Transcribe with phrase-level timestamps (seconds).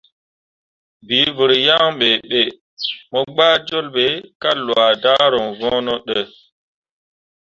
[1.07, 2.41] Bii vər yaŋ ɓe be,
[3.11, 4.05] mo gbah jol ɓe
[4.41, 6.19] ka lwa daruŋ voŋno də.